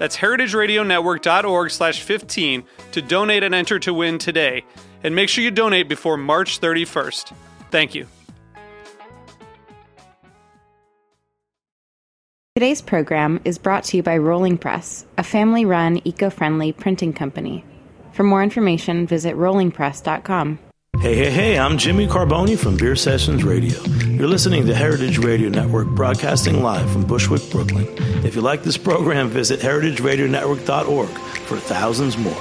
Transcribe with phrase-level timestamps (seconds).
[0.00, 4.64] That's heritageradionetwork.org slash 15 to donate and enter to win today.
[5.04, 7.34] And make sure you donate before March 31st.
[7.70, 8.06] Thank you.
[12.56, 17.12] Today's program is brought to you by Rolling Press, a family run, eco friendly printing
[17.12, 17.62] company.
[18.12, 20.58] For more information, visit rollingpress.com.
[21.00, 23.82] Hey, hey, hey, I'm Jimmy Carbone from Beer Sessions Radio.
[24.04, 27.86] You're listening to Heritage Radio Network broadcasting live from Bushwick, Brooklyn.
[28.22, 32.36] If you like this program, visit heritageradionetwork.org for thousands more.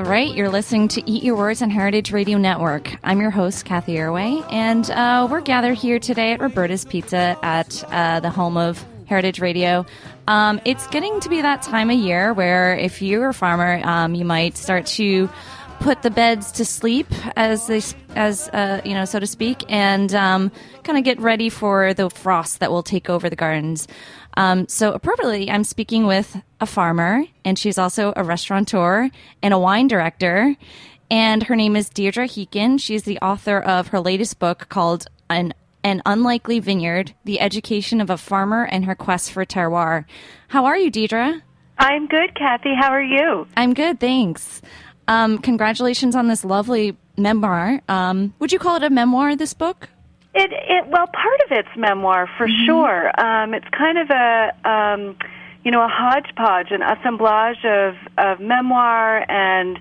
[0.00, 2.90] All right, you're listening to Eat Your Words on Heritage Radio Network.
[3.04, 7.84] I'm your host, Cathy Erway, and uh, we're gathered here today at Roberta's Pizza at
[7.92, 9.84] uh, the home of Heritage Radio.
[10.26, 14.14] Um, it's getting to be that time of year where, if you're a farmer, um,
[14.14, 15.28] you might start to
[15.80, 17.82] put the beds to sleep, as they,
[18.14, 20.52] as uh, you know, so to speak, and um,
[20.84, 23.88] kind of get ready for the frost that will take over the gardens.
[24.36, 29.10] Um, so appropriately, I'm speaking with a farmer, and she's also a restaurateur
[29.42, 30.54] and a wine director.
[31.10, 32.78] And her name is Deirdre Heekin.
[32.78, 38.10] She's the author of her latest book called An an Unlikely Vineyard The Education of
[38.10, 40.04] a Farmer and Her Quest for Terroir.
[40.48, 41.40] How are you, Deirdre?
[41.78, 42.74] I'm good, Cathy.
[42.78, 43.46] How are you?
[43.56, 44.60] I'm good, thanks.
[45.08, 47.80] Um, congratulations on this lovely memoir.
[47.88, 49.88] Um, would you call it a memoir, this book?
[50.34, 52.66] It, it well, part of it's memoir for mm-hmm.
[52.66, 53.20] sure.
[53.20, 55.16] Um, it's kind of a um,
[55.64, 59.76] you know a hodgepodge, an assemblage of of memoir and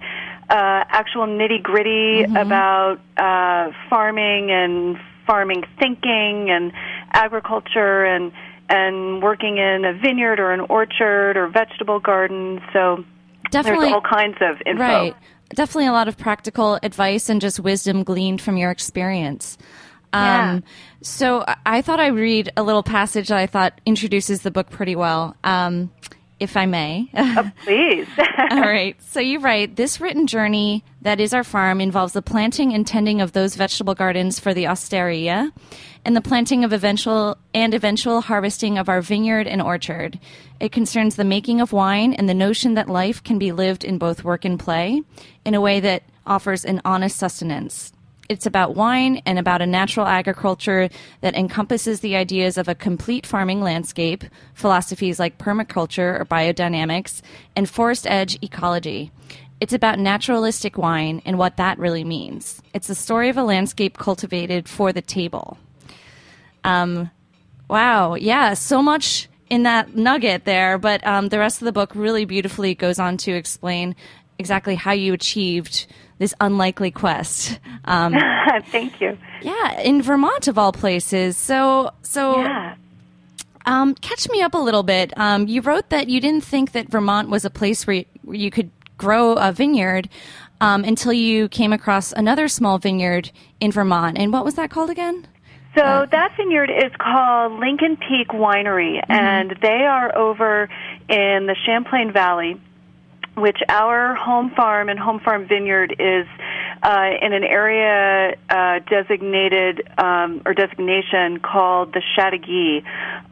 [0.50, 2.36] uh, actual nitty gritty mm-hmm.
[2.36, 4.98] about uh, farming and
[5.28, 6.72] farming thinking and
[7.14, 8.32] agriculture and
[8.70, 12.62] and working in a vineyard or an orchard or vegetable garden.
[12.74, 13.04] So
[13.52, 14.82] definitely there's all kinds of info.
[14.82, 15.16] Right.
[15.50, 19.58] Definitely a lot of practical advice and just wisdom gleaned from your experience.
[20.14, 20.60] Um, yeah.
[21.02, 24.96] So I thought I'd read a little passage that I thought introduces the book pretty
[24.96, 25.36] well.
[25.44, 25.92] Um,
[26.40, 27.10] if I may.
[27.16, 28.08] Oh, please.
[28.52, 28.96] All right.
[29.04, 33.22] So you write this written journey that is our farm involves the planting and tending
[33.22, 35.52] of those vegetable gardens for the osteria
[36.06, 40.20] and the planting of eventual and eventual harvesting of our vineyard and orchard.
[40.60, 43.98] It concerns the making of wine and the notion that life can be lived in
[43.98, 45.02] both work and play
[45.46, 47.94] in a way that offers an honest sustenance.
[48.30, 50.90] It's about wine and about a natural agriculture
[51.22, 54.24] that encompasses the ideas of a complete farming landscape,
[54.54, 57.24] philosophies like permaculture or biodynamics,
[57.56, 59.12] and forest edge ecology.
[59.60, 62.62] It's about naturalistic wine and what that really means.
[62.74, 65.58] It's the story of a landscape cultivated for the table.
[66.64, 67.12] Um,
[67.70, 71.94] wow, yeah, so much in that nugget there, but um, the rest of the book
[71.96, 73.96] really beautifully goes on to explain
[74.38, 75.88] exactly how you achieved
[76.20, 77.60] this unlikely quest.
[77.86, 78.16] Um,
[78.68, 79.18] Thank you.
[79.42, 81.38] Yeah, in Vermont of all places.
[81.38, 82.40] So, so.
[82.40, 82.76] Yeah.
[83.66, 85.16] Um, catch me up a little bit.
[85.18, 88.38] Um, you wrote that you didn't think that Vermont was a place where you, where
[88.38, 90.08] you could grow a vineyard
[90.62, 94.20] um, until you came across another small vineyard in Vermont.
[94.20, 95.26] And what was that called again?
[95.76, 99.12] So uh, that vineyard is called Lincoln Peak Winery, mm-hmm.
[99.12, 100.70] and they are over
[101.08, 102.60] in the Champlain Valley
[103.40, 106.28] which our home farm and home farm vineyard is
[106.82, 112.84] uh, in an area uh, designated um, or designation called the Chateauguay,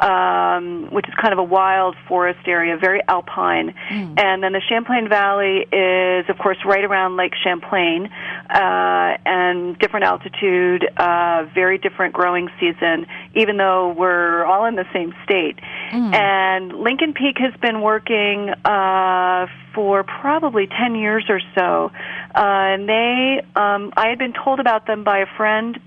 [0.02, 3.74] um, which is kind of a wild forest area, very alpine.
[3.90, 4.20] Mm.
[4.20, 8.10] And then the Champlain Valley is, of course, right around Lake Champlain,
[8.50, 14.86] uh, and different altitude, uh, very different growing season, even though we're all in the
[14.92, 15.58] same state.
[15.92, 16.14] Mm.
[16.14, 21.92] And Lincoln Peak has been working uh, for probably 10 years or so.
[22.36, 22.42] Uh,
[22.74, 25.80] and they, um, I had been told about them by a friend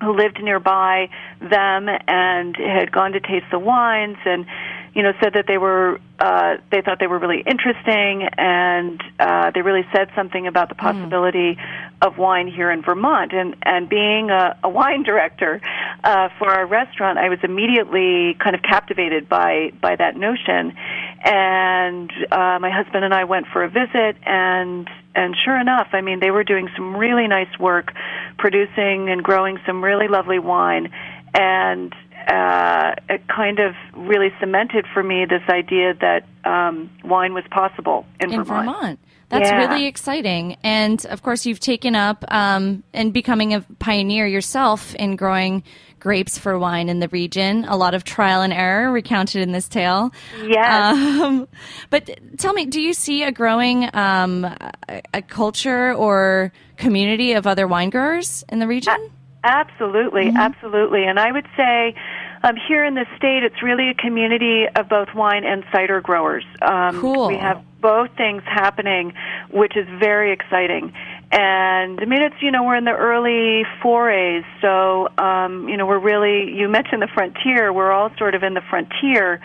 [0.00, 1.08] who lived nearby
[1.40, 4.46] them and had gone to taste the wines and
[4.94, 9.50] you know said that they were uh, they thought they were really interesting and uh,
[9.54, 11.85] they really said something about the possibility mm.
[12.02, 15.60] Of wine here in Vermont and and being a, a wine director
[16.04, 20.76] uh, for our restaurant I was immediately kind of captivated by by that notion
[21.24, 26.02] and uh, my husband and I went for a visit and and sure enough, I
[26.02, 27.94] mean, they were doing some really nice work,
[28.36, 30.92] producing and growing some really lovely wine,
[31.32, 31.94] and
[32.28, 38.04] uh, it kind of really cemented for me this idea that um, wine was possible
[38.20, 38.66] in, in Vermont.
[38.66, 39.00] Vermont.
[39.28, 39.66] That's yeah.
[39.66, 40.56] really exciting.
[40.62, 45.64] And of course, you've taken up um, and becoming a pioneer yourself in growing
[45.98, 47.64] grapes for wine in the region.
[47.64, 50.12] A lot of trial and error recounted in this tale.
[50.46, 50.96] Yes.
[50.96, 51.48] Um,
[51.90, 52.08] but
[52.38, 57.66] tell me, do you see a growing um, a, a, culture or community of other
[57.66, 58.94] wine growers in the region?
[59.42, 60.36] Absolutely, mm-hmm.
[60.36, 61.04] absolutely.
[61.04, 61.94] And I would say
[62.42, 66.44] um, here in the state, it's really a community of both wine and cider growers.
[66.62, 67.28] Um, cool.
[67.28, 69.12] We have both things happening,
[69.50, 70.92] which is very exciting.
[71.32, 75.86] And I mean, it's you know we're in the early forays, so um, you know
[75.86, 76.52] we're really.
[76.52, 77.72] You mentioned the frontier.
[77.72, 79.40] We're all sort of in the frontier.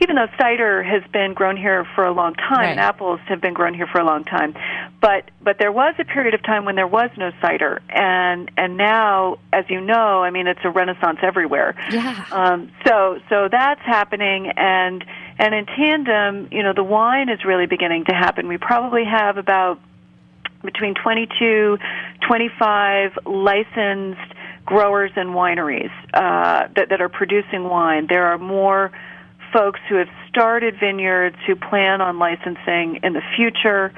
[0.00, 2.70] Even though cider has been grown here for a long time, right.
[2.70, 4.54] and apples have been grown here for a long time,
[5.00, 8.76] but but there was a period of time when there was no cider, and and
[8.76, 11.74] now, as you know, I mean, it's a renaissance everywhere.
[11.90, 12.24] Yeah.
[12.30, 15.04] Um, so so that's happening, and
[15.38, 18.46] and in tandem, you know, the wine is really beginning to happen.
[18.46, 19.80] We probably have about
[20.62, 21.78] between 22,
[22.26, 24.34] 25 licensed
[24.64, 28.06] growers and wineries uh, that, that are producing wine.
[28.08, 28.92] There are more
[29.52, 33.92] folks who have started vineyards who plan on licensing in the future.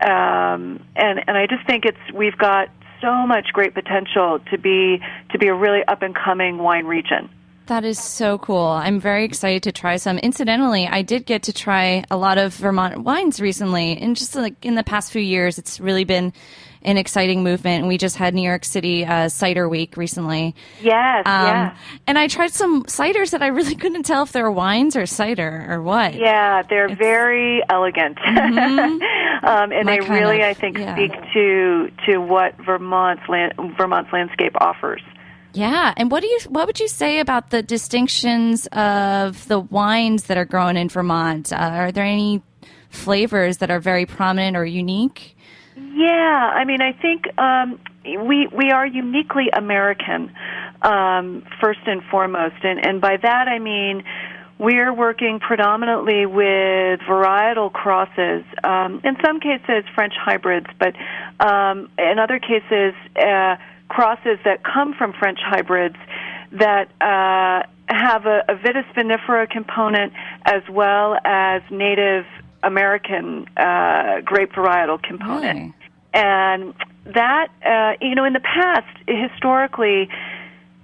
[0.00, 2.68] Um, and, and I just think it's, we've got
[3.00, 7.28] so much great potential to be, to be a really up and coming wine region.
[7.66, 8.66] That is so cool.
[8.66, 10.18] I'm very excited to try some.
[10.18, 13.96] Incidentally, I did get to try a lot of Vermont wines recently.
[13.96, 16.34] And just like in the past few years, it's really been
[16.82, 17.80] an exciting movement.
[17.80, 20.54] And we just had New York City uh, Cider Week recently.
[20.82, 21.76] Yes, um, yeah.
[22.06, 25.06] And I tried some ciders that I really couldn't tell if they were wines or
[25.06, 26.14] cider or what.
[26.14, 28.18] Yeah, they're it's, very elegant.
[28.18, 29.46] Mm-hmm.
[29.46, 30.94] um, and My they really, of, I think, yeah.
[30.94, 35.00] speak to to what Vermont's land, Vermont's landscape offers.
[35.54, 40.24] Yeah, and what do you what would you say about the distinctions of the wines
[40.24, 41.52] that are grown in Vermont?
[41.52, 42.42] Uh, are there any
[42.90, 45.36] flavors that are very prominent or unique?
[45.76, 50.34] Yeah, I mean, I think um, we we are uniquely American
[50.82, 54.02] um, first and foremost, and and by that I mean
[54.58, 58.44] we're working predominantly with varietal crosses.
[58.64, 60.94] Um, in some cases, French hybrids, but
[61.38, 62.94] um, in other cases.
[63.16, 63.54] Uh,
[63.88, 65.96] crosses that come from French hybrids
[66.52, 70.12] that uh, have a, a vitis vinifera component
[70.44, 72.24] as well as Native
[72.62, 75.58] American uh, grape varietal component.
[75.58, 75.74] Really?
[76.14, 76.74] And
[77.06, 80.08] that, uh, you know, in the past, historically,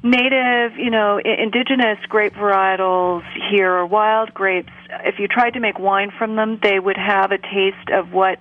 [0.03, 4.73] native, you know, indigenous grape varietals here or wild grapes,
[5.05, 8.39] if you tried to make wine from them, they would have a taste of what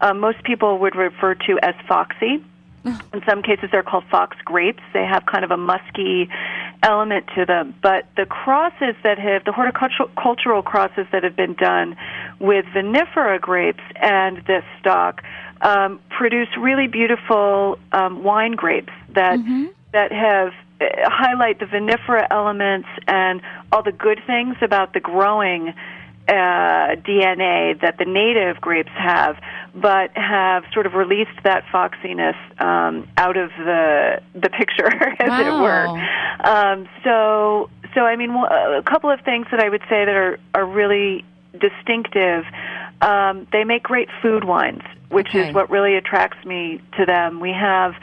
[0.00, 2.44] uh, most people would refer to as foxy.
[2.86, 4.82] In some cases, they're called fox grapes.
[4.92, 6.28] They have kind of a musky
[6.82, 7.74] element to them.
[7.82, 11.96] But the crosses that have, the horticultural crosses that have been done
[12.38, 15.22] with vinifera grapes and this stock,
[15.62, 19.66] um, produce really beautiful um, wine grapes that mm-hmm.
[19.92, 23.40] that have uh, highlight the vinifera elements and
[23.72, 25.72] all the good things about the growing
[26.28, 29.36] uh, DNA that the native grapes have,
[29.74, 35.40] but have sort of released that foxiness um, out of the the picture, as wow.
[35.40, 36.48] it were.
[36.48, 40.38] Um, so, so I mean, a couple of things that I would say that are
[40.54, 42.44] are really distinctive.
[43.00, 45.48] Um, they make great food wines, which okay.
[45.48, 47.40] is what really attracts me to them.
[47.40, 47.94] We have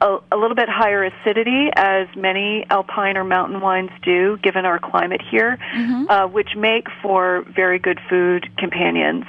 [0.00, 4.78] a, a, little bit higher acidity, as many alpine or mountain wines do, given our
[4.78, 6.08] climate here, mm-hmm.
[6.08, 9.24] uh, which make for very good food companions.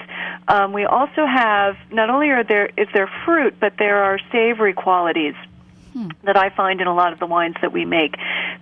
[0.47, 4.73] Um, we also have not only are there is there fruit, but there are savory
[4.73, 5.35] qualities
[5.93, 6.09] hmm.
[6.23, 8.15] that I find in a lot of the wines that we make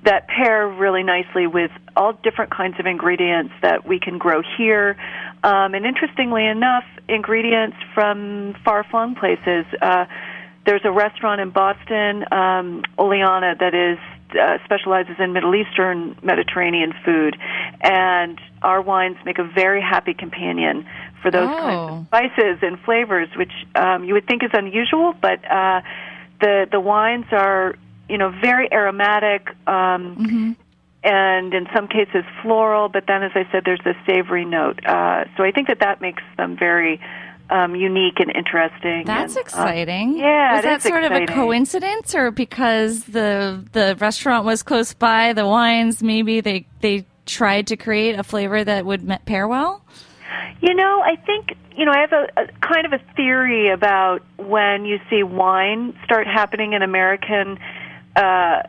[0.04, 4.98] that pair really nicely with all different kinds of ingredients that we can grow here.
[5.44, 9.66] Um, and interestingly enough, ingredients from far flung places.
[9.82, 10.06] Uh,
[10.68, 13.98] there's a restaurant in Boston, um, Oleana, that is
[14.40, 17.38] uh, specializes in Middle Eastern Mediterranean food,
[17.82, 20.86] and our wines make a very happy companion
[21.22, 21.58] for those oh.
[21.58, 25.82] kinds of spices and flavors, which um, you would think is unusual, but uh,
[26.42, 27.76] the the wines are
[28.10, 29.48] you know, very aromatic.
[29.68, 30.56] Um,
[31.04, 34.84] And in some cases floral, but then, as I said, there's a savory note.
[34.86, 37.00] Uh, so I think that that makes them very
[37.50, 39.06] um, unique and interesting.
[39.06, 40.18] That's and, uh, exciting.
[40.18, 45.34] yeah, was that sort of a coincidence, or because the the restaurant was close by,
[45.34, 49.82] the wines maybe they they tried to create a flavor that would pair well?
[50.62, 54.24] You know, I think you know I have a, a kind of a theory about
[54.38, 57.60] when you see wine start happening in American
[58.16, 58.64] uh,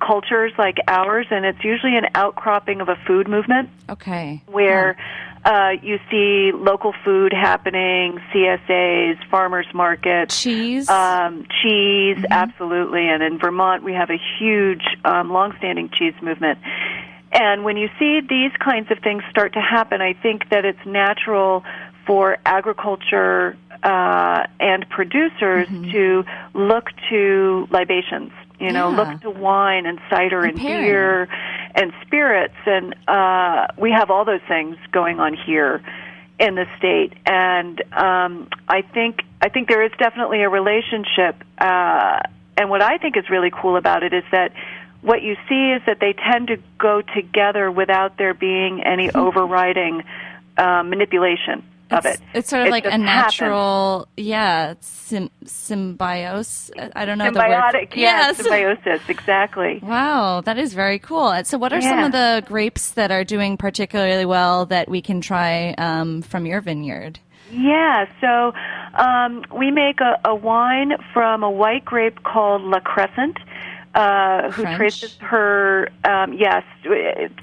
[0.00, 4.42] cultures like ours, and it's usually an outcropping of a food movement Okay.
[4.46, 4.96] where
[5.44, 10.88] uh, you see local food happening, CSAs, farmers markets, cheese.
[10.88, 13.08] um, cheese, absolutely.
[13.08, 16.58] And in Vermont, we have a huge, um, longstanding cheese movement.
[17.32, 20.84] And when you see these kinds of things start to happen, I think that it's
[20.84, 21.64] natural
[22.06, 28.32] for agriculture uh, and producers to look to libations.
[28.60, 28.96] You know, Yeah.
[28.96, 31.28] look to wine and cider and, And beer
[31.74, 35.80] and spirits, and uh, we have all those things going on here
[36.38, 37.14] in the state.
[37.26, 41.42] And um, I think I think there is definitely a relationship.
[41.58, 42.20] Uh,
[42.56, 44.52] and what I think is really cool about it is that
[45.00, 50.02] what you see is that they tend to go together without there being any overriding
[50.58, 52.20] uh, manipulation of it's, it.
[52.34, 56.70] it's sort of like a natural, yeah, sim- symbiosis.
[56.94, 57.50] I don't know the word.
[57.50, 58.36] Symbiotic, yeah, Yes.
[58.38, 59.80] symbiosis, exactly.
[59.90, 61.34] Wow, that is very cool.
[61.44, 65.20] So, what are some of the grapes that are doing particularly well that we can
[65.20, 67.18] try um, from your vineyard?
[67.50, 68.52] Yeah, so
[68.94, 73.38] um, we make a, a wine from a white grape called La Crescent,
[73.96, 74.76] uh, who French?
[74.76, 76.62] traces her, um, yes,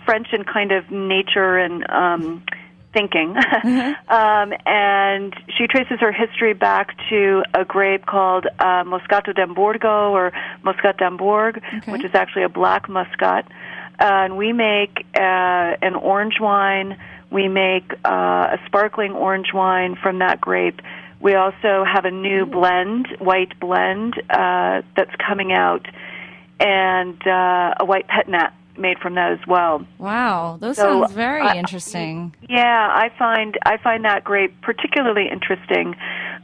[0.05, 1.83] French and kind of nature and
[2.93, 3.35] thinking.
[4.07, 10.31] um, and she traces her history back to a grape called uh, Moscato d'Amburgo or
[10.63, 11.91] Muscat d'Ambourg, Okay.
[11.91, 13.45] which is actually a black muscat.
[13.99, 15.19] and we make uh,
[15.81, 16.97] an orange wine.
[17.29, 20.79] We make uh, a sparkling orange wine from that grape.
[21.19, 25.85] We also have a new blend, white blend, uh, that's coming out,
[26.59, 29.85] and uh, a white pet nat made from that as well.
[29.97, 32.33] Wow, those So, sounds very I- interesting.
[32.47, 35.95] Yeah, I find I find that grape particularly interesting.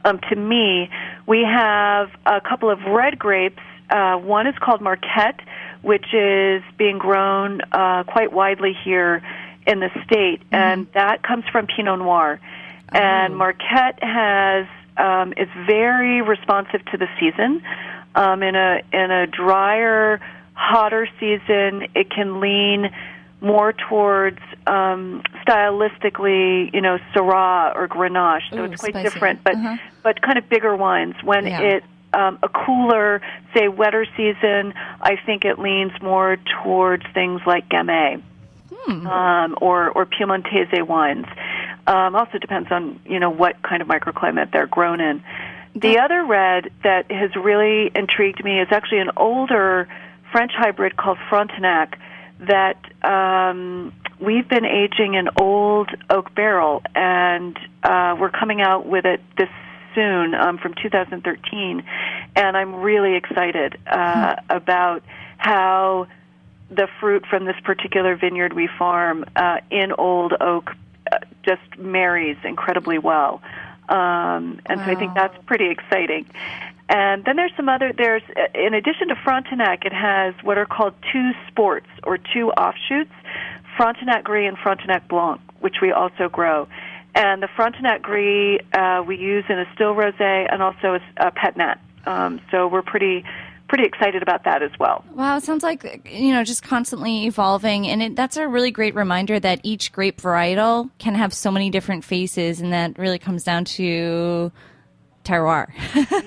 [0.06, 0.90] Um, to me,
[1.28, 3.62] we have a couple of red grapes.
[3.90, 5.40] Uh, one is called Marquette,
[5.82, 9.22] which is being grown uh, quite widely here
[9.66, 12.40] in the state, and that comes from Pinot Noir.
[12.90, 17.64] And Marquette has um, is very responsive to the season.
[18.16, 20.20] Um, in a in a drier,
[20.54, 22.92] hotter season, it can lean
[23.42, 28.50] more towards um, stylistically, you know, Syrah or Grenache.
[28.52, 29.04] So Ooh, it's quite spicy.
[29.10, 29.78] different, but Uh-huh.
[30.04, 31.16] but kind of bigger wines.
[31.24, 31.62] When Yeah.
[31.62, 31.84] it
[32.14, 33.22] um, a cooler,
[33.56, 38.22] say wetter season, I think it leans more towards things like Gamay
[38.86, 39.08] Hmm.
[39.08, 41.26] um, or or Piemontese wines.
[41.88, 45.24] Um, also depends on you know what kind of microclimate they're grown in.
[45.76, 49.88] The other red that has really intrigued me is actually an older
[50.34, 51.98] French hybrid called Frontenac
[52.40, 59.06] that um, we've been aging in old oak barrel, and uh, we're coming out with
[59.06, 59.48] it this
[59.96, 61.84] soon um, from 2013,
[62.36, 65.04] and I'm really excited uh, about
[65.38, 66.08] how
[66.72, 70.72] the fruit from this particular vineyard we farm uh, in old oak
[71.12, 73.42] uh, just marries incredibly well.
[73.88, 76.26] Um, and so I think that's pretty exciting.
[76.90, 80.66] And then there's some other, there's, uh, in addition to Frontenac, it has what are
[80.66, 83.14] called two sports or two offshoots,
[83.78, 86.68] Frontenac Gris and Frontenac Blanc, which we also grow.
[87.16, 91.32] And the Frontenac Gris uh, we use in a still rosé and also a, a
[91.32, 91.80] pet nat.
[92.06, 93.24] Um, so we're pretty,
[93.70, 95.06] pretty excited about that as well.
[95.14, 98.94] Wow, it sounds like you know just constantly evolving, and it, that's a really great
[98.94, 103.44] reminder that each grape varietal can have so many different faces, and that really comes
[103.44, 104.52] down to
[105.24, 105.68] terroir.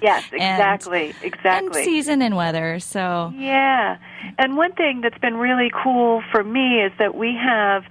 [0.03, 2.79] Yes, And- exactly, and season and weather.
[2.81, 3.99] So Yeah.
[4.38, 7.85] And one thing that's been really cool for me is that we have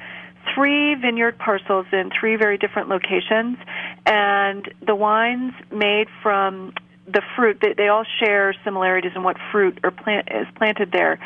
[0.53, 3.57] three vineyard parcels in three very different locations
[4.05, 6.73] and the wines made from
[7.07, 11.19] the fruit they, they all share similarities in what fruit or plant is planted there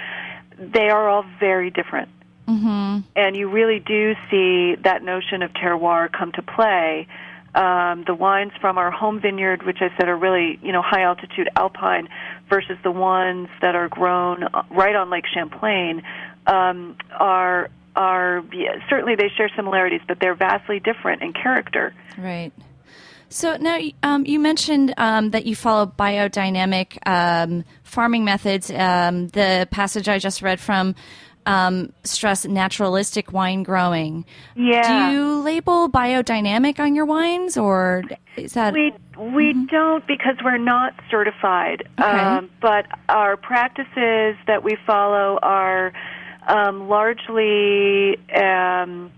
[0.57, 2.09] they are all very different
[2.47, 2.99] mm-hmm.
[3.15, 7.07] and you really do see that notion of terroir come to play
[7.55, 11.03] um, the wines from our home vineyard, which I said are really you know high
[11.03, 12.07] altitude alpine,
[12.49, 16.01] versus the ones that are grown uh, right on Lake Champlain,
[16.47, 21.93] um, are are yeah, certainly they share similarities, but they're vastly different in character.
[22.17, 22.51] right.
[23.31, 28.71] So now um, you mentioned um, that you follow biodynamic um, farming methods.
[28.71, 30.95] Um, the passage I just read from
[31.45, 34.25] um, stress naturalistic wine growing.
[34.55, 35.09] Yeah.
[35.09, 38.03] Do you label biodynamic on your wines, or
[38.35, 41.87] is that We we don't because we're not certified.
[41.99, 42.09] Okay.
[42.09, 45.91] Um, but our practices that we follow are
[46.47, 49.11] um, largely um,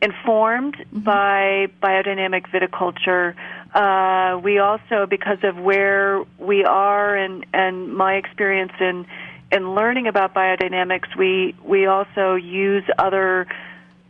[0.00, 3.34] informed by biodynamic viticulture.
[3.74, 9.06] Uh, we also, because of where we are and and my experience in
[9.52, 13.46] in learning about biodynamics, we we also use other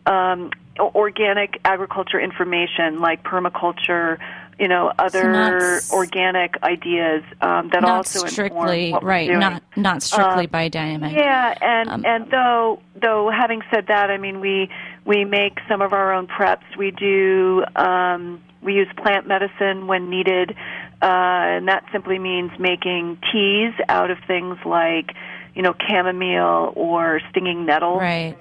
[0.07, 4.19] um, organic agriculture information like permaculture,
[4.59, 9.27] you know, other not- organic ideas um, that not also inform strictly right?
[9.27, 9.41] doing.
[9.41, 11.13] Not not strictly Uh, biodynamic.
[11.13, 14.71] Yeah, and Um, and though though having said that, I mean we
[15.05, 16.65] we make some of our own preps.
[16.79, 20.57] We do um, we use plant medicine when needed,
[21.03, 25.13] uh, and that simply means making teas out of things like
[25.55, 28.37] you know chamomile or stinging nettle Right.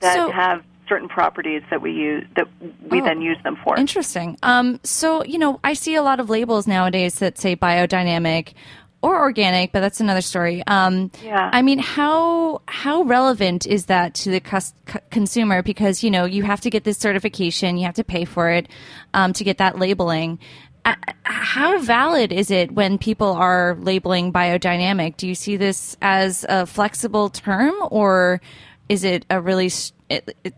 [0.00, 2.46] that so, have certain properties that we use that
[2.90, 3.76] we Oh, then use them for.
[3.76, 4.38] Interesting.
[4.42, 8.52] Um, so, you know, I see a lot of labels nowadays that say biodynamic
[9.02, 10.62] or organic, but that's another story.
[10.66, 11.50] Um, Yeah.
[11.52, 15.62] I mean, how how relevant is that to the cus- c- consumer?
[15.62, 18.68] Because you know, you have to get this certification, you have to pay for it
[19.12, 20.38] um, to get that labeling.
[20.86, 25.16] Uh, how valid is it when people are labeling biodynamic?
[25.16, 28.40] Do you see this as a flexible term, or
[28.88, 29.70] is it a really
[30.08, 30.54] it, it,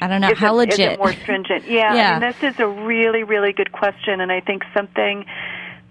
[0.00, 0.92] I don't know is how it, is legit?
[0.92, 1.66] it more stringent?
[1.68, 2.16] Yeah, Yeah.
[2.16, 5.26] I mean, this is a really, really good question, and I think something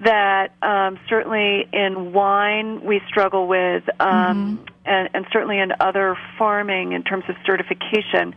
[0.01, 6.93] that um, certainly in wine we struggle with, um, and, and certainly in other farming
[6.93, 8.33] in terms of certification.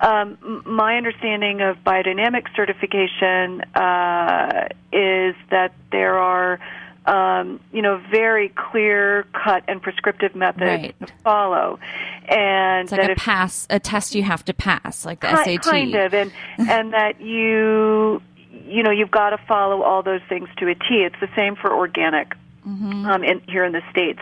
[0.00, 6.58] Um, my understanding of biodynamic certification uh, is that there are.
[7.04, 10.94] Um, you know, very clear cut and prescriptive methods Right.
[11.00, 11.80] to follow,
[12.28, 15.26] and It's like that a if pass, a test you have to pass, like the
[15.44, 15.62] Ki- SAT.
[15.62, 20.48] Kind of, and and that you you know you've got to follow all those things
[20.58, 20.84] to a T.
[21.04, 23.06] It's the same for organic Mm-hmm.
[23.06, 24.20] um, in, here in the states,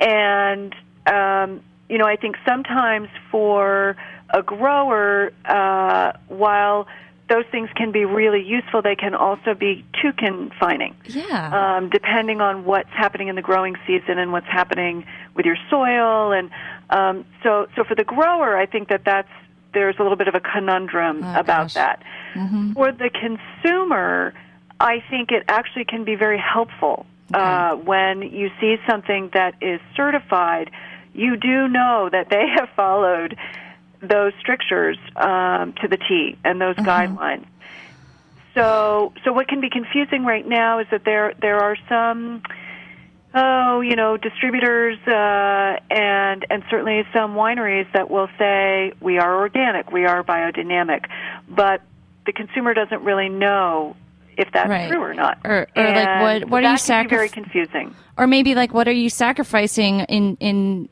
[0.00, 0.74] and
[1.06, 3.96] um, you know I think sometimes for
[4.30, 6.86] a grower, uh, while
[7.28, 11.76] those things can be really useful, they can also be too confining Yeah.
[11.76, 16.30] um, depending on what's happening in the growing season and what's happening with your soil.
[16.32, 16.50] And
[16.90, 19.28] um, so, so for the grower, I think that that's
[19.74, 21.74] there's a little bit of a conundrum Oh, about gosh.
[21.74, 22.02] that.
[22.74, 24.32] For the consumer,
[24.78, 29.80] I think it actually can be very helpful uh, when you see something that is
[29.96, 30.70] certified.
[31.16, 33.36] You do know that they have followed
[34.00, 37.46] those strictures um, to the T and those guidelines.
[38.54, 42.42] So, so what can be confusing right now is that there there are some,
[43.34, 49.36] oh, you know, distributors uh, and and certainly some wineries that will say we are
[49.40, 51.04] organic, we are biodynamic,
[51.48, 51.82] but
[52.24, 53.94] the consumer doesn't really know
[54.38, 54.90] if that's Right.
[54.90, 55.38] true or not.
[55.44, 57.08] Or- or, like, what- what are you sacrificing?
[57.08, 57.94] very confusing.
[58.18, 60.88] or maybe like, what are you sacrificing in in?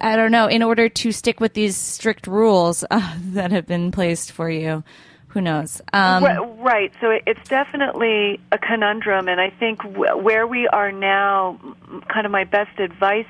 [0.00, 0.46] I- don't know.
[0.46, 4.82] In order to stick with these strict rules uh, that have been placed for you,
[5.28, 5.80] who knows?
[5.92, 6.92] Um, Ri- right.
[7.00, 11.58] So it's definitely a conundrum, and I think where we are now,
[12.08, 13.26] kind of my best advice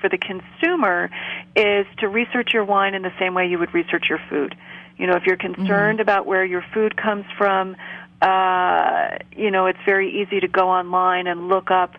[0.00, 1.10] for the consumer
[1.56, 4.54] is to research your wine in the same way you would research your food.
[4.98, 7.76] You know, if you're concerned about where your food comes from,
[8.20, 11.94] uh, you know, it's very easy to go online and look up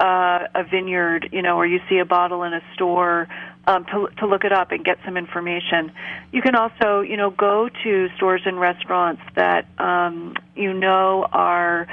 [0.00, 3.28] uh, a vineyard, you know, or you see a bottle in a store,
[3.66, 5.92] um, to to look it up and get some information.
[6.32, 11.86] You can also, you know, go to stores and restaurants that um, you know are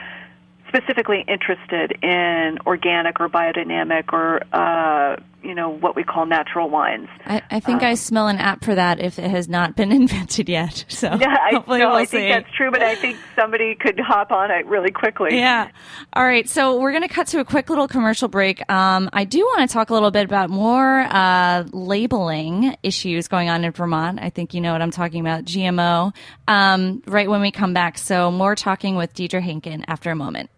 [0.70, 5.17] specifically interested in organic or biodynamic or uh,
[5.48, 7.08] you know what we call natural wines.
[7.26, 10.50] I, I think I smell an app for that if it has not been invented
[10.50, 10.84] yet.
[10.90, 12.18] So Yeah, I, hopefully no, we'll I see.
[12.18, 15.38] think that's true, but I think somebody could hop on it really quickly.
[15.38, 15.70] Yeah.
[16.14, 16.48] All right.
[16.50, 18.70] So we're going to cut to a quick little commercial break.
[18.70, 23.50] Um, I do want to talk a little bit about more uh, labeling issues going
[23.50, 24.20] on in Vermont.
[24.22, 26.14] I think you know what I'm talking about GMO
[26.48, 27.98] um, right when we come back.
[27.98, 30.50] So more talking with Deirdre Heekin after a moment.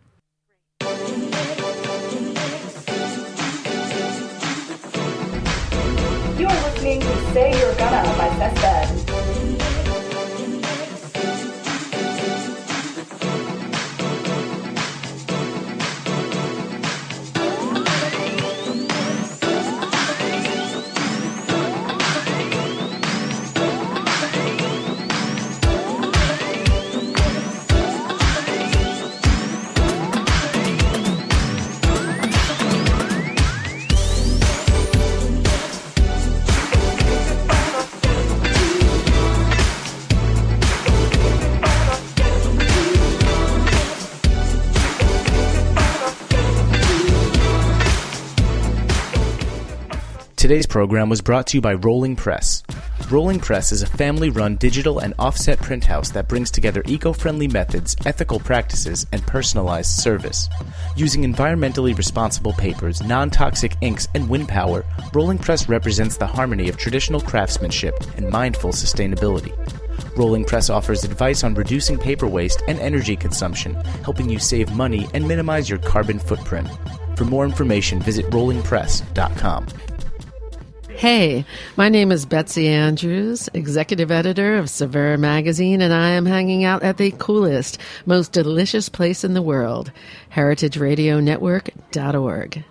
[6.40, 9.09] You are listening to Say You're Gonna by Seth Bed.
[50.50, 52.64] Today's program was brought to you by Rolling Press.
[53.12, 57.14] Rolling Press is a family run digital and offset print house that brings together eco
[57.14, 60.50] friendly methods, ethical practices, and personalized service.
[60.96, 64.84] Using environmentally responsible papers, non toxic inks, and wind power,
[65.14, 69.54] Rolling Press represents the harmony of traditional craftsmanship and mindful sustainability.
[70.18, 75.08] Rolling Press offers advice on reducing paper waste and energy consumption, helping you save money
[75.14, 76.68] and minimize your carbon footprint.
[77.18, 79.68] For more information, visit rollingpress.com.
[81.00, 81.46] Hey,
[81.78, 86.84] my name is Betsy Andrews, executive editor of Saveur magazine, and I am hanging out
[86.84, 89.94] at the coolest, most delicious place in the world,
[90.34, 92.66] heritageradionetwork.org.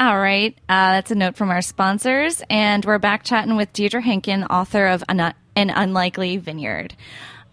[0.00, 4.02] All right, uh, that's a note from our sponsors, and we're back chatting with Deirdre
[4.02, 6.96] Heekin, author of An, An Unlikely Vineyard.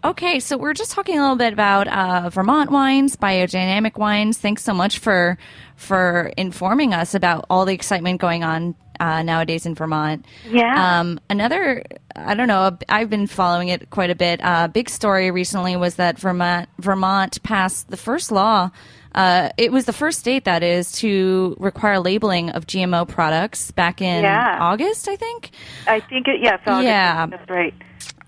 [0.02, 4.38] Okay, so we're just talking a little bit about uh, Vermont wines, biodynamic wines.
[4.38, 5.38] Thanks so much for
[5.76, 10.24] for informing us about all the excitement going on uh, nowadays in Vermont.
[10.48, 11.00] Yeah.
[11.00, 11.84] Um, another,
[12.16, 14.40] I don't know, I've been following it quite a bit.
[14.42, 18.70] Uh, big story recently was that Vermont Vermont passed the first law.
[19.14, 24.00] Uh, it was the first state that is to require labeling of GMO products back
[24.02, 24.58] in Yeah.
[24.60, 25.50] August, I think.
[25.86, 26.40] I think it.
[26.42, 26.60] Yes.
[26.66, 27.26] August, Yeah.
[27.26, 27.74] That's right.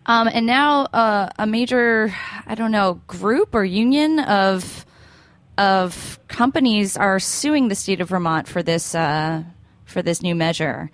[0.06, 2.12] Um, and now uh, a major,
[2.46, 4.87] I don't know, group or union of
[5.59, 9.42] of companies are suing the state of Vermont for this uh,
[9.90, 10.90] for this new measure.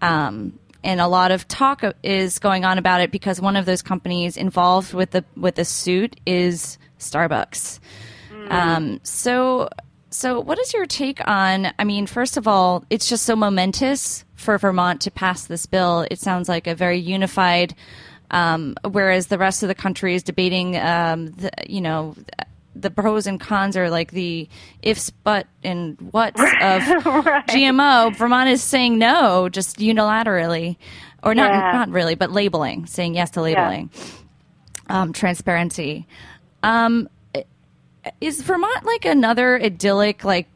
[0.00, 3.82] Um, and a lot of talk is going on about it because one of those
[3.82, 7.78] companies involved with the with the suit is Starbucks.
[8.50, 9.68] Um, so,
[10.10, 11.72] so what is your take on?
[11.78, 16.06] I mean, first of all, it's just so momentous for Vermont to pass this bill.
[16.10, 17.74] It sounds like a very unified,
[18.30, 22.14] um, whereas the rest of the country is debating, um, the, you know.
[22.74, 24.48] The pros and cons are like the
[24.82, 26.82] ifs, but, and whats of
[27.48, 28.16] GMO.
[28.16, 30.76] Vermont is saying no, just unilaterally,
[31.22, 31.72] or not, Yeah.
[31.72, 33.90] not really, but labeling, saying yes to labeling,
[34.88, 36.06] um, transparency.
[36.62, 37.08] Um,
[38.20, 40.48] is Vermont like another idyllic like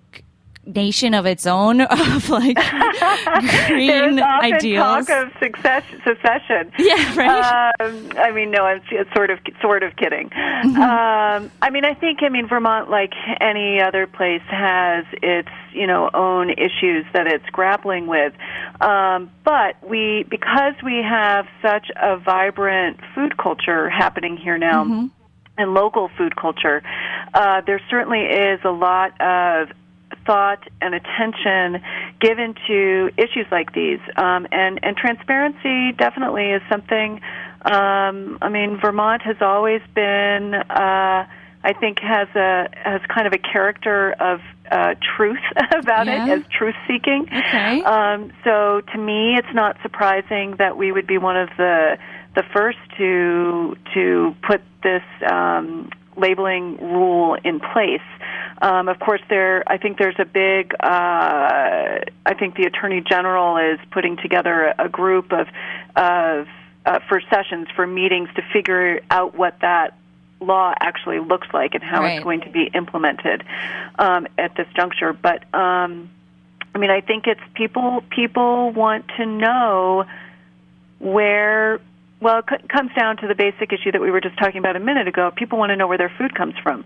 [0.67, 2.57] nation of its own of like
[3.69, 5.07] green ideals?
[5.07, 6.73] talk of success, secession.
[6.79, 7.73] Yeah, right.
[7.81, 8.83] Um, I mean, no, I'm
[9.15, 10.31] sort of sort of kidding.
[10.31, 10.77] Mm-hmm.
[10.81, 15.87] Um, I mean, I think I mean Vermont, like any other place, has its you
[15.87, 18.33] know own issues that it's grappling with.
[18.81, 25.07] Um, but we, because we have such a vibrant food culture happening here now Mm-hmm.
[25.59, 26.83] and local food culture,
[27.35, 29.69] uh, there certainly is a lot of
[30.27, 31.83] thought and attention
[32.21, 34.01] given to issues like these.
[34.17, 37.21] Um, and, and transparency definitely is something,
[37.65, 41.27] um, I mean, Vermont has always been, uh,
[41.65, 45.39] I think, has a has kind of a character of uh, truth
[45.77, 46.27] about Yeah.
[46.27, 47.27] it as truth seeking.
[47.27, 47.83] Okay.
[47.83, 51.99] Um, so to me, it's not surprising that we would be one of the
[52.37, 58.01] the first to to put this um, labeling rule in place.
[58.61, 59.63] Um, of course, there.
[59.67, 60.75] I think there's a big.
[60.81, 60.87] Uh,
[62.25, 65.47] I think the attorney general is putting together a, a group of
[65.95, 66.49] of
[66.87, 69.97] uh, for sessions for meetings to figure out what that
[70.41, 72.17] law actually looks like and how Right.
[72.17, 73.43] it's going to be implemented
[73.99, 75.13] um, at this juncture.
[75.13, 76.11] But um,
[76.75, 78.03] I mean, I think it's people.
[78.11, 80.07] People want to know
[80.99, 81.81] where.
[82.21, 84.75] Well, it c- comes down to the basic issue that we were just talking about
[84.75, 85.31] a minute ago.
[85.37, 86.85] People want to know where their food comes from,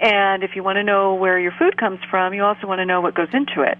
[0.00, 2.86] and if you want to know where your food comes from, you also want to
[2.86, 3.76] know what goes into it,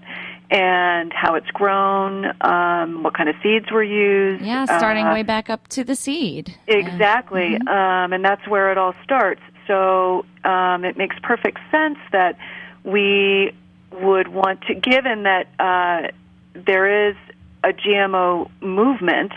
[0.51, 4.43] and how it's grown, um, what kind of seeds were used.
[4.43, 6.55] yeah, starting uh, way back up to the seed.
[6.67, 9.41] Exactly, um, and that's where it all starts.
[9.65, 12.37] So um, it makes perfect sense that
[12.83, 13.51] we
[13.91, 16.11] would want to, given that uh,
[16.53, 17.15] there is
[17.63, 19.31] a GMO movement,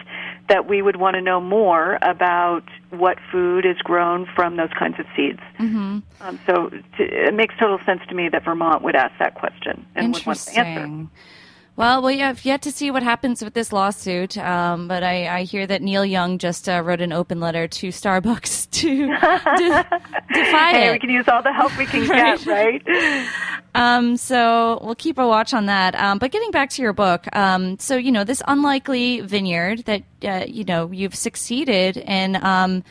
[0.48, 4.98] that we would want to know more about what food is grown from those kinds
[4.98, 5.40] of seeds.
[5.58, 5.98] Mm-hmm.
[6.20, 9.86] Um, so t- it makes total sense to me that Vermont would ask that question
[9.94, 11.08] and would want to answer.
[11.76, 15.42] Well, we have yet to see what happens with this lawsuit, um, but I, I
[15.42, 20.00] hear that Neil Young just uh, wrote an open letter to Starbucks to de-
[20.32, 20.92] defy Hey, it.
[20.92, 22.42] we can use all the help we can Right.
[22.42, 23.28] get, right?
[23.74, 25.94] Um, so we'll keep a watch on that.
[25.96, 30.02] Um, but getting back to your book, um, so you know this unlikely vineyard that
[30.24, 32.84] uh, you know you've succeeded in um,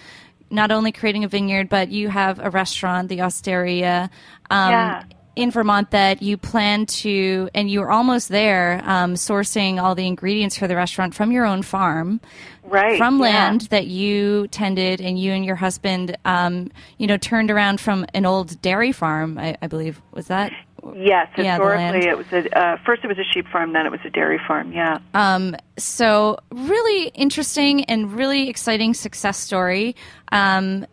[0.52, 4.12] not only creating a vineyard, but you have a restaurant, the Osteria.
[4.52, 5.04] Um, Yeah.
[5.36, 10.58] In Vermont, that you plan to, and you're almost there, um, sourcing all the ingredients
[10.58, 12.22] for the restaurant from your own farm,
[12.68, 13.26] Right, From yeah.
[13.26, 18.08] land that you tended, and you and your husband, um, you know, turned around from
[18.16, 19.38] an old dairy farm.
[19.38, 20.52] I, I believe was that
[20.94, 23.92] Yes, Yeah, historically it was a uh, first it was a sheep farm, then it
[23.92, 24.72] was a dairy farm.
[24.72, 25.00] Yeah.
[25.14, 29.96] Um, so really interesting and really exciting success story.
[30.32, 30.86] Um,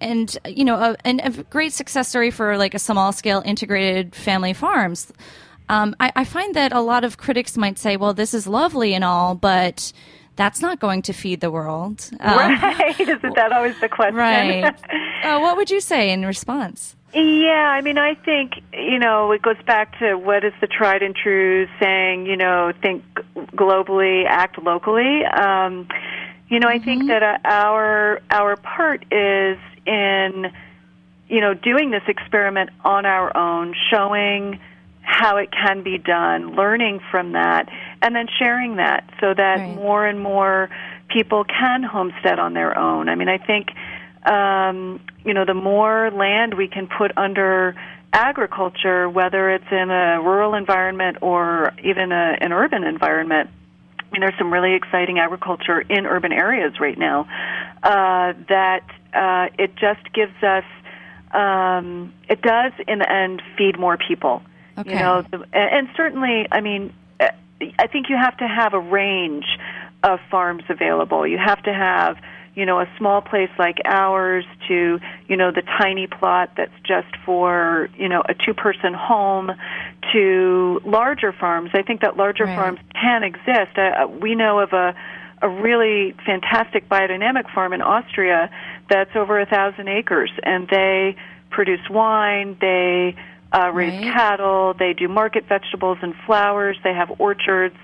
[0.00, 4.14] and you know, a, and a great success story for like a small scale integrated
[4.14, 5.12] family farms.
[5.68, 8.94] Um, I, I find that a lot of critics might say, "Well, this is lovely
[8.94, 9.92] and all, but
[10.36, 13.00] that's not going to feed the world." Um, right.
[13.00, 14.16] Isn't that always the question?
[14.16, 14.64] right.
[15.24, 16.96] uh, what would you say in response?
[17.12, 21.02] Yeah, I mean, I think, you know, it goes back to what is the tried
[21.02, 23.02] and true saying, you know, think
[23.34, 25.24] globally, act locally.
[25.24, 25.88] Um,
[26.48, 30.52] you know, I think that uh, our our part is in,
[31.28, 34.58] you know, doing this experiment on our own, showing
[35.02, 37.68] how it can be done, learning from that,
[38.02, 39.74] and then sharing that so that Right.
[39.74, 40.68] more and more
[41.08, 43.08] people can homestead on their own.
[43.08, 43.68] I mean, I think,
[44.24, 47.74] um, you know, the more land we can put under
[48.12, 53.50] agriculture, whether it's in a rural environment or even a, an urban environment,
[53.98, 57.28] I mean, there's some really exciting agriculture in urban areas right now
[57.82, 60.64] uh, that uh, it just gives us.
[61.32, 64.42] Um, it does, in the end, feed more people.
[64.76, 64.90] Okay.
[64.90, 67.28] You know, the, and and certainly, I mean, uh,
[67.78, 69.46] I think you have to have a range
[70.02, 71.26] of farms available.
[71.26, 72.16] You have to have,
[72.54, 77.14] you know, a small place like ours to, you know, the tiny plot that's just
[77.24, 79.52] for, you know, a two-person home
[80.12, 81.70] to larger farms.
[81.74, 82.56] I think that larger Right.
[82.56, 83.78] farms can exist.
[83.78, 84.94] Uh, we know of a
[85.42, 88.50] a really fantastic biodynamic farm in Austria
[88.88, 91.16] that's over a thousand acres, and they
[91.50, 92.56] produce wine.
[92.60, 93.14] They
[93.52, 94.12] uh, raise Right.
[94.12, 94.74] cattle.
[94.78, 96.76] They do market vegetables and flowers.
[96.84, 97.76] They have orchards,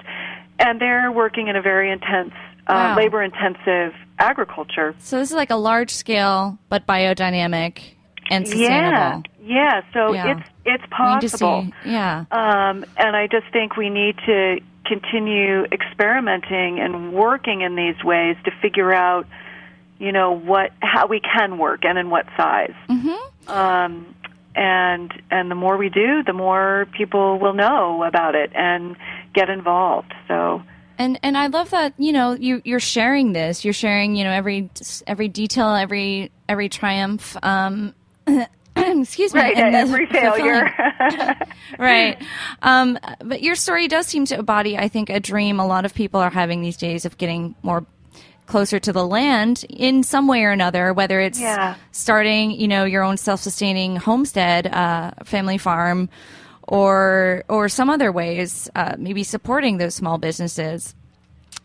[0.59, 2.33] and they're working in a very intense,
[2.69, 4.95] uh, labor-intensive agriculture.
[4.99, 7.81] So this is like a large scale but biodynamic
[8.31, 9.23] and sustainable.
[9.43, 9.81] yeah.
[9.81, 9.81] yeah.
[9.93, 10.39] So Yeah.
[10.39, 11.69] it's it's possible.
[11.85, 12.25] yeah.
[12.33, 18.37] Um, and I just think we need to continue experimenting and working in these ways
[18.45, 19.27] to figure out,
[19.99, 22.75] you know, what how we can work and in what size.
[22.89, 23.51] Mm-hmm.
[23.51, 24.15] Um,
[24.55, 28.97] and and the more we do, the more people will know about it and
[29.35, 30.15] get involved.
[30.29, 30.63] So.
[30.99, 33.65] And and I love that you know you you're sharing this.
[33.65, 34.71] You're sharing you know every
[35.07, 37.37] every detail, every every triumph.
[37.43, 37.95] Um,
[39.03, 39.41] excuse me.
[39.41, 40.71] Right, and the every failure.
[41.79, 42.21] right.
[42.63, 45.95] Um, but your story does seem to embody, I think, a dream a lot of
[45.95, 47.85] people are having these days of getting more
[48.47, 51.75] closer to the land in some way or another, whether it's Yeah.
[51.91, 56.09] starting, you know, your own self-sustaining homestead, uh, family farm,
[56.63, 60.95] or or some other ways, uh, maybe supporting those small businesses.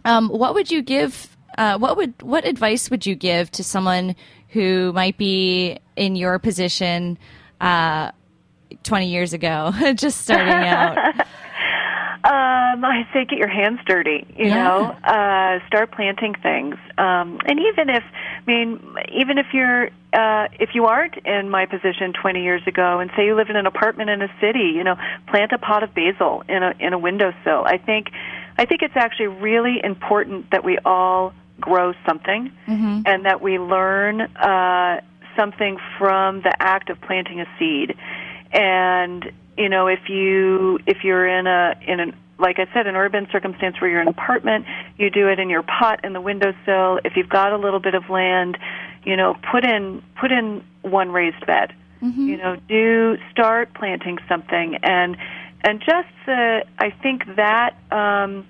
[0.06, 1.31] Um, what would you give?
[1.58, 4.16] Uh, what would what advice would you give to someone
[4.50, 7.18] who might be in your position
[7.60, 8.12] uh,
[8.84, 10.98] twenty years ago, just starting out?
[12.24, 14.28] Um, I say get your hands dirty.
[14.38, 14.64] You Yeah.
[14.64, 16.76] know, uh, start planting things.
[17.00, 18.80] Um, and even if, I mean,
[19.12, 23.26] even if you're, uh, if you aren't in my position 20 years ago, and say
[23.26, 24.98] you live in an apartment in a city, you know,
[25.30, 27.64] plant a pot of basil in a in a windowsill.
[27.66, 28.12] I think,
[28.58, 32.52] I think it's actually really important that we all grow something,
[33.06, 35.02] and that we learn uh,
[35.38, 37.96] something from the act of planting a seed
[38.52, 42.96] and you know if you if you're in a in an like I said, an
[42.96, 44.66] urban circumstance where you're in an apartment,
[44.98, 47.00] you do it in your pot in the windowsill.
[47.06, 48.58] If you've got a little bit of land,
[49.04, 51.74] you know, put in put in one raised bed.
[52.30, 55.18] You know, do start planting something, and
[55.64, 58.46] and just uh, I think that um,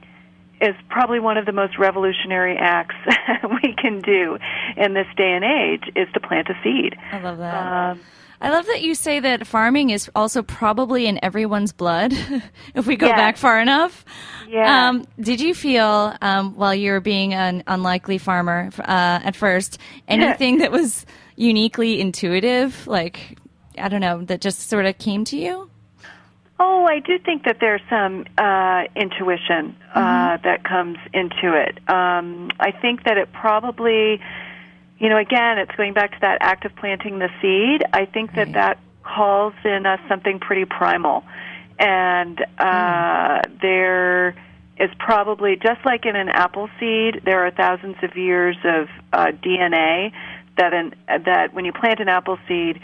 [0.62, 2.95] is probably one of the most revolutionary acts
[3.63, 4.38] we can do
[4.78, 6.95] in this day and age is to plant a seed.
[7.12, 7.91] I love that.
[7.91, 8.00] Um,
[8.43, 12.12] I love that you say that farming is also probably in everyone's blood,
[12.74, 13.15] if we go Yes.
[13.15, 14.04] back far enough.
[14.50, 14.89] Yeah.
[14.89, 18.82] Um, did you feel, um, while you were being an unlikely farmer uh,
[19.24, 23.38] at first, anything that was uniquely intuitive, like
[23.78, 25.69] I don't know, that just sort of came to you?
[26.63, 31.80] Oh, I do think that there's some uh, intuition uh, that comes into it.
[31.89, 34.21] Um, I think that it probably,
[35.00, 37.84] you know, again, it's going back to that act of planting the seed.
[37.91, 38.54] I think that Right.
[38.54, 41.24] that calls in us something pretty primal.
[41.80, 44.36] And uh, there
[44.78, 49.32] is probably, just like in an apple seed, there are thousands of years of uh,
[49.43, 50.12] DNA
[50.58, 52.80] that, in, that when you plant an apple seed,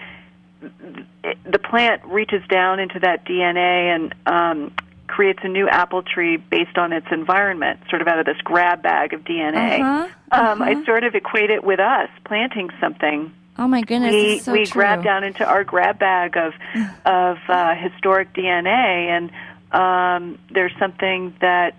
[0.61, 4.73] the plant reaches down into that DNA and um,
[5.07, 8.81] creates a new apple tree based on its environment, sort of out of this grab
[8.81, 9.79] bag of DNA.
[9.81, 14.39] Uh-huh, Um, I sort of equate it with us planting something Oh my goodness, we
[14.39, 14.81] so we true.
[14.81, 16.53] grab down into our grab bag of
[17.05, 19.31] of uh, historic DNA, and
[19.71, 21.75] um, there's something that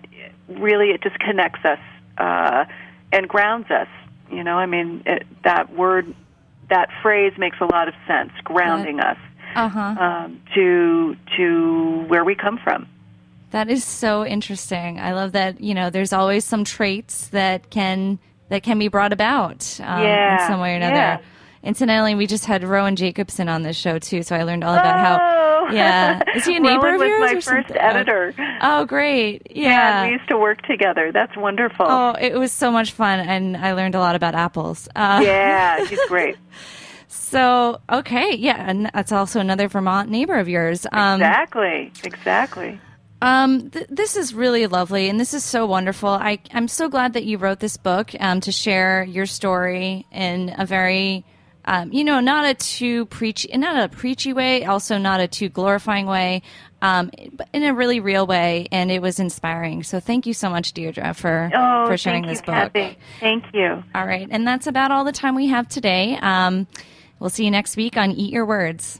[0.49, 1.79] really it just connects us
[2.17, 2.65] uh,
[3.13, 3.87] and grounds us.
[4.29, 6.13] You know, I mean, it, that word,
[6.69, 9.17] that phrase makes a lot of sense, grounding us
[9.55, 9.79] Uh-huh.
[9.79, 12.87] um, to to where we come from.
[13.51, 14.99] That is so interesting.
[14.99, 19.11] I love that, you know, there's always some traits that can that can be brought
[19.13, 20.95] about um, Yeah, in some way or another.
[20.95, 21.17] yeah.
[21.63, 24.99] Incidentally, we just had Rowan Jacobsen on this show too, so I learned all about
[24.99, 25.58] how Oh.
[25.73, 26.21] Yeah.
[26.35, 27.77] Is he a neighbor Rowan of was yours my or first something?
[27.77, 28.33] editor.
[28.61, 29.47] Oh, great.
[29.55, 30.05] Yeah, Yeah.
[30.07, 31.11] we used to work together.
[31.11, 31.85] That's wonderful.
[31.87, 34.87] Oh, it was so much fun, and I learned a lot about apples.
[34.95, 36.35] Uh, yeah, he's great.
[37.07, 40.85] So, okay, yeah, and that's also another Vermont neighbor of yours.
[40.91, 42.79] Um, exactly, exactly.
[43.21, 46.09] Um, th- this is really lovely, and this is so wonderful.
[46.09, 50.53] I, I'm so glad that you wrote this book um, to share your story in
[50.57, 51.25] a very,
[51.69, 55.49] um, you know, not a too preachy, not a preachy way, also not a too
[55.49, 56.41] glorifying way,
[56.81, 59.83] um, but in a really real way, and it was inspiring.
[59.83, 62.55] So, thank you so much, Deirdre, for Oh, for sharing this book.
[62.73, 62.97] Cathy.
[63.19, 63.83] Thank you.
[63.93, 66.17] All right, and that's about all the time we have today.
[66.19, 66.65] Um,
[67.19, 68.99] we'll see you next week on Eat Your Words.